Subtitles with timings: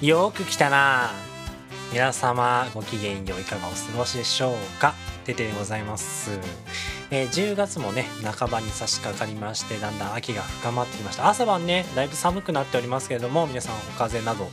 [0.00, 1.10] よく来たな。
[1.92, 4.94] 皆様ごきげんよういかがお過ごしでしょうか？
[5.24, 6.30] ててでございます、
[7.10, 11.28] えー10月もね半ばに差し掛かりましてだんだん秋が深まってきました。
[11.28, 14.48] 朝晩ねだいぶ寒くなっておりますけれども皆さんお風邪など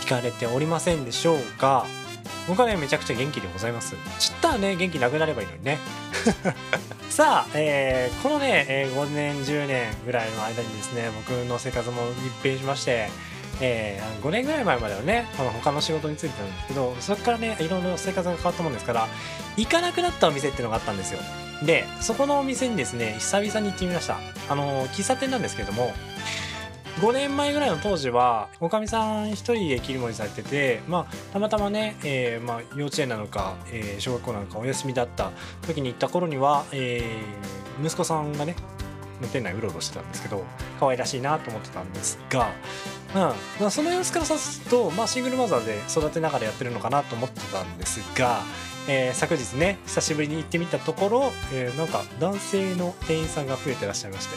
[0.00, 1.86] ひかれておりませんでしょうか？
[2.48, 3.94] 僕はねめちゃくちゃ元気でございます。
[4.18, 5.78] ちったらね元気なくなればいいのにね。
[7.08, 13.08] さあ、えーこのね、えー5年10年ぐらいの間にですね僕の生活も一変しまして
[13.60, 19.06] えー5年ぐらい前まではねあの他の仕事に就いてたんですけどそこからねいろいろ生活が変わったもんですから
[19.56, 21.20] 行かなくなったお店っていうのがあったんですよ。
[21.64, 24.18] でそこのお店にですね久々に行ってみました。
[24.48, 25.92] あの喫茶店なんですけども
[27.00, 35.30] 5年前ぐらいの当時はおかみさん一人で切り盛りされてて、まあ、たまたまね、えーまあ、幼稚園なのか、えー小学校なのかお休みだった
[35.66, 38.54] 時に行った頃には、えー息子さんがね
[39.32, 40.44] 店内うろうろしてたんですけど
[40.78, 42.52] 可愛らしいなと思ってたんですが、
[43.60, 48.42] うん、その様子からさすと、まあ、シングルマザーで育てながらやってるのかなと思ってたんですが、
[48.88, 54.36] えー昨日ね久しぶりに行ってみたところ、えーなんか男性の店員さんが増えてらっしゃいまして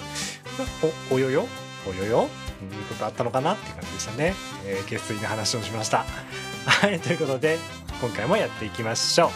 [1.12, 1.48] おおよよ？
[1.88, 2.22] およよ？
[2.64, 4.34] いうことあったのかなって感じでしたね、
[4.66, 6.06] えー、下水な話をしました。
[6.66, 7.60] はいということで
[8.02, 9.30] 今回もやっていきましょう。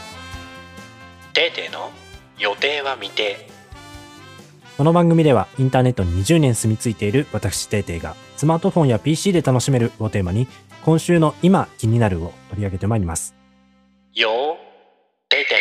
[1.33, 1.91] テーテーの
[2.39, 3.56] 予定は未定。
[4.77, 10.47] この番組ではインターネットに20年住み着いている私テイテイがスマートフォンや PC で楽しめるをテーマに
[10.85, 13.33] 今週の今気になるを取り上げてまいります。
[14.13, 14.33] よー
[15.29, 15.55] テイテ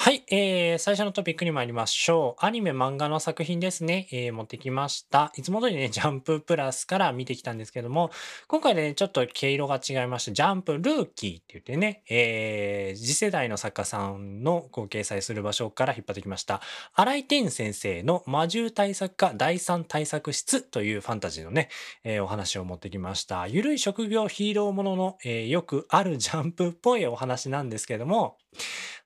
[0.00, 2.46] はい、えー、最初のトピックに参りましょう。
[2.46, 5.32] アニメ漫画の作品ですね、えー持ってきました。
[5.36, 8.12] いつも通りね、 ジャンププラスから見てきたんですけども、
[8.46, 16.62] 今回ね、ちょっと毛色が違いまして、ジャンプルーキーって言ってね、えー次世代の作家さんのこう掲載する場所から引っ張ってきました。
[16.94, 21.70] 新井天先生の魔獣対策課第三対策室というファンタジーのね、
[22.04, 23.48] えーお話を持ってきました。
[23.48, 28.38] ゆるい職業ヒーローものの、えーよくあるジャンプっぽいお話なんですけども、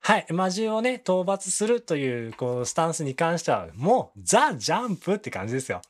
[0.01, 0.27] はい。
[0.31, 5.81] 魔獣をね、討伐するという、こう、スタンスに関しては、もう、ザ・ジャンプって感じですよ。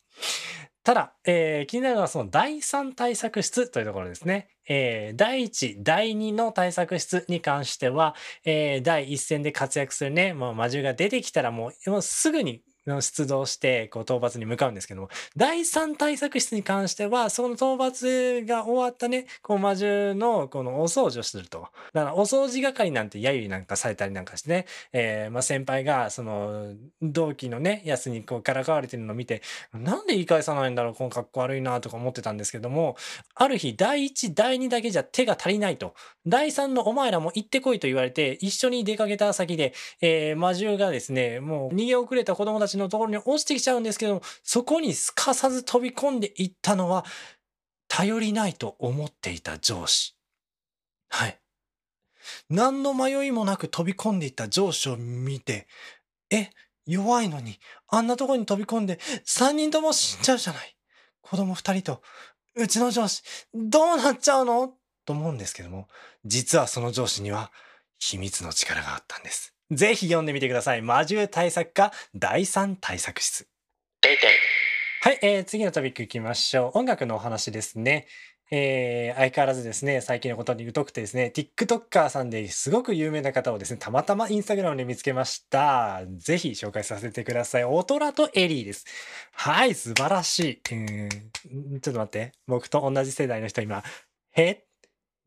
[0.85, 4.49] ただ、えー気になるのはその第3対策室というところですね。
[4.69, 12.63] えー第1、第2の対策室に関しては、えー第一線で活躍するね、もう魔獣が出てきたらもう、もうすぐに
[13.01, 21.69] 出動して、こう、討伐に向かうんですけども、第3対策室に関しては、その討伐が終わったね、こう、魔獣の、このお掃除をすると。
[21.93, 32.97] だから、お掃除係なんて揶揄なんかされたりなんかしてね、えーまあ、先輩が、その、同期のね、やつにこう、からかわれてるのを見て、なんで言い返さないんだろう、この格好悪いなとか思ってたんですけども、
[33.35, 35.95] ある日、第1、第2だけじゃ手が足りないと。
[36.27, 47.05] 第3のお前らも行ってこいと言われて、一緒に出かけた先で、えー魔獣がですね、もう逃げ遅れた子供たちのところに落ちてきちゃうんですけども、そこにすかさず飛び込んでいったのは、
[47.89, 50.17] 頼りないと思っていた上司。
[51.11, 51.39] はい。
[52.49, 55.67] 何の迷いもなく飛び込んでいった上司を見て、
[56.31, 56.51] え、
[56.87, 60.77] 弱いのに、あんなとこに飛び込んで、3人とも死んじゃうじゃない。
[61.21, 62.03] 子供2人と、
[62.55, 63.23] うちの上司、
[63.55, 64.75] どうなっちゃうの？
[65.05, 65.89] と思うんですけども、
[66.25, 67.53] 実はその上司には、
[67.99, 69.52] 秘密の力があったんです。
[69.73, 70.83] ぜひ読んでみてください。
[70.83, 73.49] 魔獣対策課第3対策室。
[75.01, 76.79] はい、えー次のトピックいきましょう。
[76.79, 78.07] 音楽のお話ですね。
[78.51, 86.03] えー相変わらずですね、最近のことに疎くてですね、TikToker さんですごく有名な方をですね、たまたまインスタグラムで見つけました。
[86.19, 87.65] ぜひ紹介させてください。
[87.65, 88.85] オトラとエリーです。
[89.33, 90.53] はい、素晴らしい。
[90.53, 92.33] うーんちょっと待って。
[92.47, 93.83] 僕と同じ世代の人今、
[94.33, 94.65] へ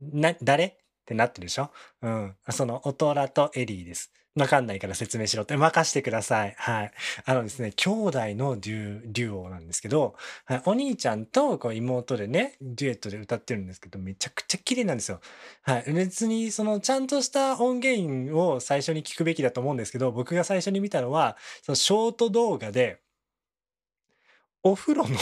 [0.02, 0.66] な、誰？
[0.66, 0.76] っ
[1.06, 1.72] てなってるでしょ？
[2.02, 2.36] うん。
[2.50, 4.12] その、オトラとエリーです。
[4.36, 6.56] わかんないから説明しろって任してください。
[6.58, 6.92] はい。
[7.26, 15.22] あのですね、兄弟のデュデュオなんですけど、はい、お兄ちゃんとこう妹でね、デュエットで歌ってるんですけど、めちゃくちゃ綺麗なんですよ。
[15.62, 15.94] はい。
[15.94, 23.00] 別に、その、ちゃんとした音源を最初に聞くべきだと思うんですけど、僕が最初に見たのは、そのショート動画で、
[24.64, 25.16] お風呂の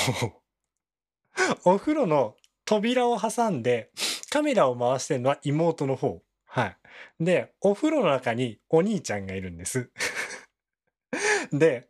[1.66, 2.36] お風呂の
[2.66, 3.92] 扉を挟んで、
[4.30, 6.22] カメラを回してるのは妹の方。
[6.54, 6.78] はい。
[7.20, 9.90] で、お風呂の中にお兄ちゃんがいるんです。
[11.52, 11.90] で、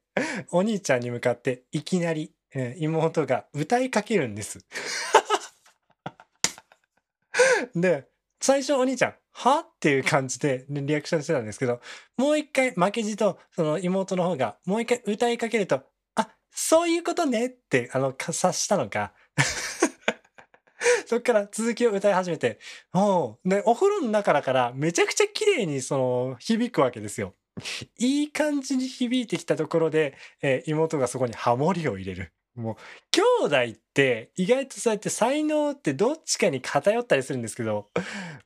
[0.52, 4.66] お兄ちゃんに向かっていきなり、えー妹が歌いかけるんです。
[7.76, 8.08] で、
[8.42, 11.82] 最初お兄ちゃん、はっていう感じでリアクションしてたんですけど、
[12.16, 15.84] もう一回負けじと、その妹の方がもう一回歌いかけると、
[16.16, 19.14] あ、そういうことねって、あの、察したのか。
[21.08, 22.60] そっから続きを歌い始めて、
[22.94, 27.34] おうで、お風呂の中だからめちゃくちゃ綺麗にその響くわけですよ。
[28.00, 32.34] いい感じに響いてきたところで、えー妹がそこにハモリを入れる。
[32.56, 32.76] もう、
[33.12, 37.90] 兄弟って意外とそうやって才能ってどっちかに偏ったりするんですけど、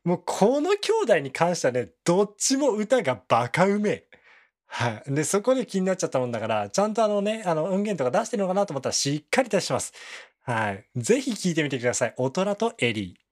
[0.04, 4.08] もうこの兄弟に関してはね、どっちも歌がバカうめえ。
[4.70, 5.14] はい。
[5.14, 9.94] で、そこで気になっちゃったもんだから、ちゃんとあのね、あの音源とか出してるのかなと思ったらしっかり出します。
[10.48, 10.86] はい。
[10.96, 12.14] ぜひ聞いてみてください。
[12.16, 13.28] 大人とエリー。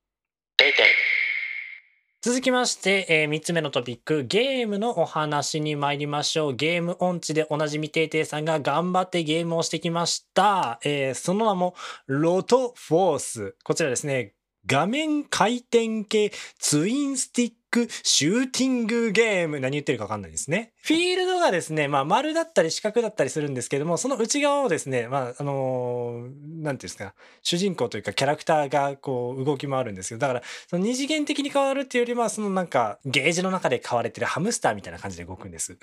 [2.21, 6.55] 続きまして、えー、3つ目のトピック、ゲームのお話に参りましょう。
[6.55, 10.79] ゲーム音痴でおなじみていていさんが頑張ってゲームをしてきました。
[10.83, 11.73] えー、その名も、
[12.07, 13.55] ロトフォース。
[13.63, 14.33] こちらですね、
[14.65, 19.59] 画面回転系ツインスティックシューティングゲーム。
[19.59, 20.71] 何言ってるかわかんないですね。
[20.81, 30.19] フィールドがですね、まあ丸だったり四角だったりするんですけども、その内側をですね、まああのー、なんていうんですか、主人公というかキャラクターがこう動き回るんですけど。
[30.19, 35.77] だから、その二次元的に変わるっていうよりは、そのなんかゲージの中で飼われてるハムスターみたいな感じで動くんです。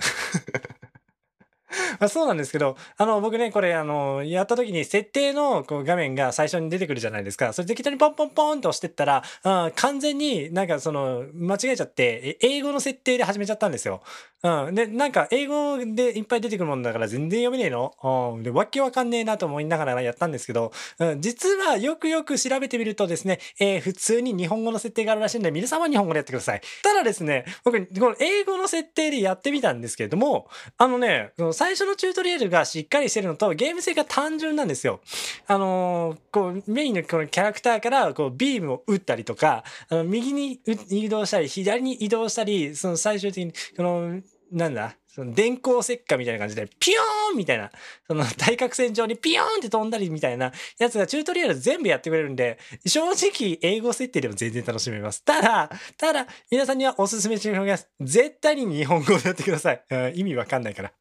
[2.06, 7.52] あ、 そうなんですけど、あの、僕ね、これ、あの、やった時に設定のこう画面が最初に出てくるじゃないですか。
[7.52, 14.02] それ適当にポンポンポンと押してったら、あ完全になんかその、間違えちゃって、英語の設定で始めちゃったんですよ。
[14.44, 14.74] うん。
[14.74, 18.34] で、なんか、英語でいっぱい出てくるもんだから全然読めねえの？
[18.34, 18.42] うん。
[18.42, 26.60] で、わけわかんねえなと思いながらやったんですけど、うん、実はよくよく調べてみるとですね、えー、普通に日本語の設定があるらしいんで、皆さんは日本語でやってください。
[26.82, 35.00] ただですね、僕、この英語の設定でやってみたんですけれども、あのね、最初のチュートリアルがしっかりしてるのと、ゲーム性が単純なんですよ。
[35.46, 40.60] あのー、こう、メインのこのキャラクターから、こう、ビームを打ったりとか、あの右に
[40.90, 44.20] 移動したり、左に移動したり、その最終的に、この、
[44.52, 47.70] なんだその電光石火みたいな感じで、ピヨーンみたいな、
[48.06, 55.22] その対角線上にピヨーンって飛んだりみたいなやつがチュートリアル全部やってくれるんで、正直英語設定でも全然楽しめます。
[55.22, 57.90] ただ、ただ、皆さんにはおすすめしておきます。
[58.00, 59.84] 絶対に日本語でやってください。
[60.14, 60.92] 意味わかんないから。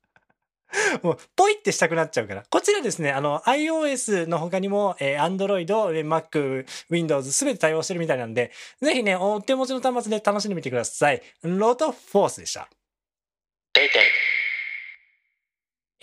[1.03, 2.43] もう、ポイってしたくなっちゃうから。
[2.49, 5.65] こちらですね、あの、iOS の他にも、えー、Android、
[6.07, 8.51] Mac、Windows すべて対応してるみたいなんで、
[8.81, 11.21] ぜひね、お手持ちの端末で楽しんでみてください。
[11.43, 12.69] ロートフォースでした。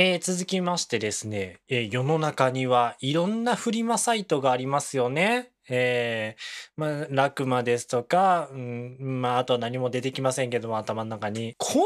[0.00, 5.50] えー、続きましてですね、えー、世の中にはいろんなフリマサイトがありますよね。
[5.68, 11.54] えー、まあ、ラクマですとか、うん、まあ、あとは何も出てきませんけども、頭の中に。
[11.58, 11.82] こん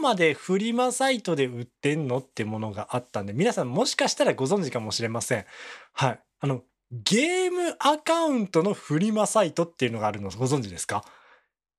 [0.00, 5.44] までフリマサイトで売ってんのってものがあったんで、皆さんもしかしたらご存知かもしれません。
[5.92, 6.20] はい。
[6.40, 11.04] あの、ゲームアカウントのフリマサイトっていうのがあるのご存知ですか？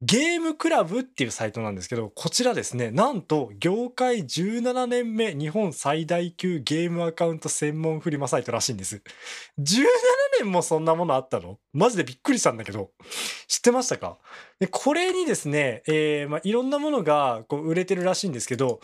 [0.01, 9.03] ゲームクラブっていうサイトなんですけど、こちらですね、なんと業界17年目日本最大級ゲームアカウント専門フリマサイトらしいんです。
[9.59, 9.83] 17
[10.39, 11.59] 年もそんなものあったの？
[11.73, 12.91] マジでびっくりしたんだけど、
[13.47, 14.17] 知ってましたか？
[14.59, 18.79] でこれにですね、えー、まあ、いろんなものがこう売れてるらしいんですけど、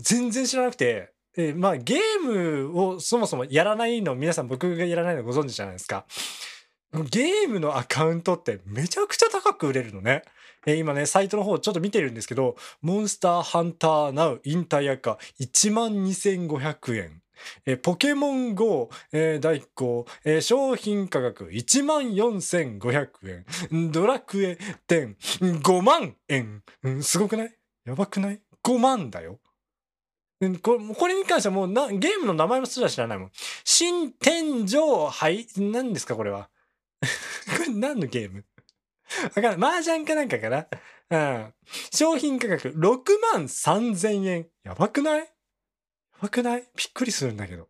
[0.00, 6.06] 全然知らなくて、えー、まあゲームをそもそもやらないの皆さん僕がやらないのご存知じゃないですか。
[6.92, 10.22] ゲームのアカウントってめちゃくちゃ高く売れるのね。
[10.66, 17.22] えー、今ね、サイトの方ちょっと見てるんですけど、モンスターハンターナウ引退赤12,500円。
[17.64, 23.90] えー、ポケモン GO、えー、大行、えー、商品価格14,500円。
[23.92, 25.16] ドラクエ10、
[25.62, 26.62] 5万円。
[26.82, 27.56] うん、すごくない？
[27.86, 29.40] やばくない ?5 万だよ。
[30.62, 33.30] これこれに関してはもうなゲームの名前もすら知らないもん。
[33.64, 34.76] 新天井
[35.10, 36.48] はい何ですかこれは。
[37.56, 38.44] これ何のゲーム？
[39.24, 39.70] わかんない。
[39.72, 40.66] 麻雀かなんかかな？
[41.10, 41.54] うん。
[41.92, 42.98] 商品価格6
[43.32, 44.46] 万3000円。
[44.64, 45.18] やばくない？
[45.20, 45.26] や
[46.22, 46.60] ばくない？
[46.60, 47.68] びっくりするんだけど。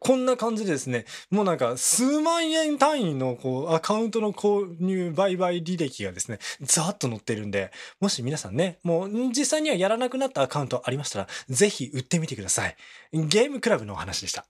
[0.00, 12.76] こんな感じでですね、もうなんか数万円単位のこうアカウントの購入売買履歴がですね、ざーっと載ってるんで、もし皆さんね、もう実際にはやらなくなったアカウントありましたら、ぜひ売ってみてください。
[13.12, 14.46] ゲームクラブのお話でした。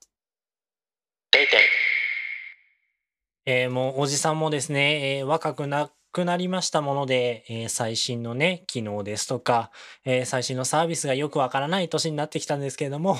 [3.45, 9.71] えー、もうおじさんもですね、えー、若くなくなりましたもので、えー、最新のね、機能ですとか、
[10.05, 13.17] え最新のサービスがよくわからない年になってきたんですけれども。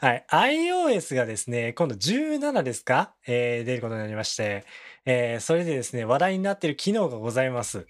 [0.00, 0.26] はい。
[0.30, 3.14] iOS がですね、今度17ですか？
[3.26, 4.64] えー、出ることになりまして、
[5.04, 7.86] えー、それでですね、話題になっている機能がございます。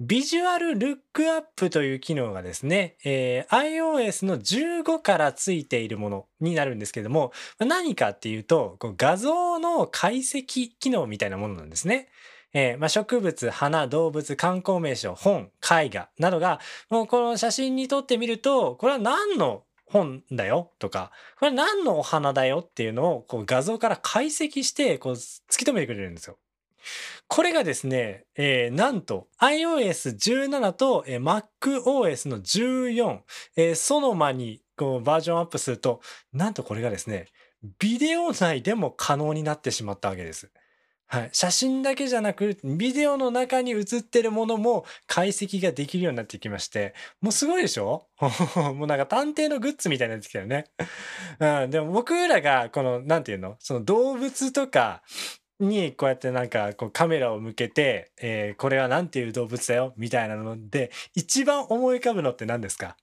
[0.00, 12.08] ビジュアルルックアップという機能がですね、えー、iOS の15からついているものになるんですけども、何かっていうと、こう画像の解析機能みたいなものなんですね。
[12.54, 16.60] えー、まあ、植物、花、動物、観光名所、本、絵画などが、
[16.90, 20.72] もうこの写真に撮ってみると、これは何の本だよ？
[20.78, 22.58] とか、これ何のお花だよ？
[22.58, 26.38] っていうのをこう画像から解析してこう突き止めてくれるんですよ。
[27.28, 33.20] これがですね、えー、なんと iOS17 と、えー、MacOS の14、
[33.56, 36.00] えー、その間にこうバージョンアップすると、
[36.32, 37.26] なんとこれがですね、
[37.78, 40.50] ビデオ内でも可能になってしまったわけです。
[41.12, 41.30] はい。
[41.34, 48.06] 写真だけじゃなく、ビデオの中に映ってるものも解析ができるようになってきまして、もうすごいでしょ？
[48.74, 50.64] もうなんか探偵のグッズみたいになってきたよね。
[51.38, 53.56] うん、でも僕らが、この、なんていうの？
[53.58, 55.02] その動物とか
[55.60, 59.92] にこうやってなんかこうカメラを向けて、えーこれはなんていう動物だよ？
[59.98, 62.96] みたいなので、一番思い浮かぶのって何ですか？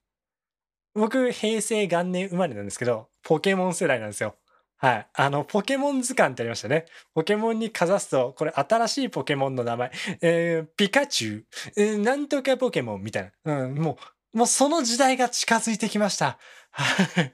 [0.96, 4.36] 僕、平成元年生まれなんですけど、ポケモン世代なんですよ。
[4.82, 5.08] はい。
[5.14, 6.86] あの、ポケモン図鑑ってありましたね。
[7.14, 11.46] ポケモンにかざすと、これ新しいポケモンの名前、えーピカチュウ、
[11.76, 13.66] えーなんとかポケモンみたいな。
[13.66, 13.98] うん、も
[14.34, 16.40] う、もうその時代が近づいてきました。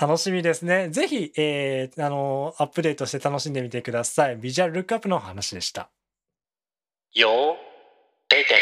[0.00, 0.90] 楽しみですね。
[0.90, 4.36] ぜひ、えーあのアップデートして楽しんでみてください。
[4.36, 5.88] ビジュアルルックアップの話でした。
[7.14, 7.56] よ
[8.28, 8.56] てて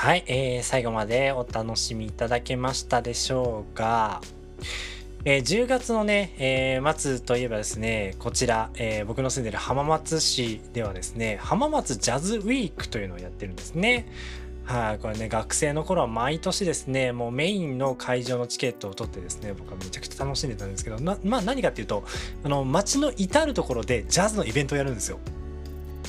[0.00, 4.20] はい、えー最後までお楽しみいただけましたでしょうか。
[5.24, 14.06] えー10月のね、えー末といえばですね、こちら、えー僕の住んでる浜松市ではですね、浜松ジャズウィークというのをやってるんですね。
[14.62, 22.04] はい、これね、学生の頃は毎年ですね、もうメインの会場のチケットを取ってですね、僕はめちゃくちゃ楽しんでたんですけど、なまあ何かっていうと、
[22.44, 25.18] あの、街の至るところでジャズのイベントをやるんですよ。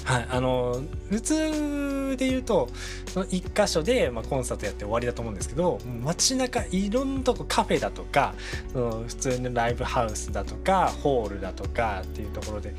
[0.09, 2.67] はい、あの普通で言うと
[3.13, 8.33] その一箇所で、まあ、コンサートやって終わりだと思うんですけど街中いろんなとこカフェだとか
[8.73, 12.73] その普通のライブハウスだとかホールだとかっていうところで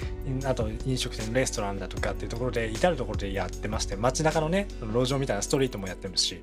[0.44, 6.42] あと飲食店レストランだとかっていうところで至るところでやってまして街中のね路上みたいなストリートもやってるし。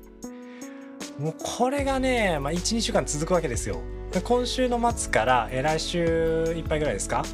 [1.18, 3.80] もうこれがね、まあ、12週間続くわけですよ。
[4.22, 7.24] 今週の末から、え来週いっぱいぐらいですか、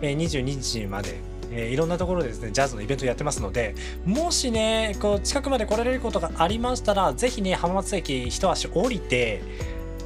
[0.00, 1.31] え22日まで。
[1.54, 9.42] えーいろんなところでですねジャズのイベントやってますのでもしねこう近くまで来られることがありましたらぜひね浜松駅一足降りて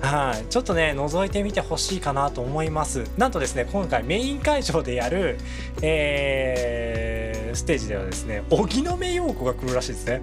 [0.01, 3.05] はいちょっとね覗いてみてほしいかなと思います。
[3.17, 5.39] なんとですね今回メイン会場でやる、
[5.83, 10.21] えーステージではですね荻野目洋子が来るらしいですね、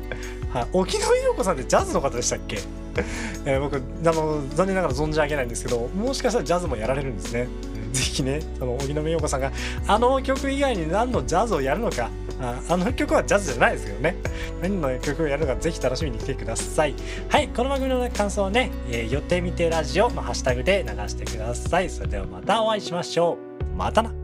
[0.53, 2.59] はい、荻野目洋子さんってジャズの方でしたっけ？
[3.45, 3.79] えー僕あ
[4.13, 7.47] の残念ながら存じ上げないんですけどもしかしたらジャズもやられるんですね。
[7.93, 9.51] ぜひねあの荻野目洋子さんが
[9.87, 12.09] あの曲以外に何のジャズをやるのか。
[12.41, 14.15] ああの曲はジャズじゃないですけどね。
[14.61, 16.95] 何の曲をやるのかぜひ楽しみに来てください。
[17.29, 21.89] はいこの番組の感想はね「えー、寄ってみてラジオ」のハッシュタグで流してください。
[21.89, 23.75] それではまたお会いしましょう。
[23.77, 24.22] またな。